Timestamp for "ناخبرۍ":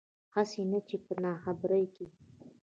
1.23-1.85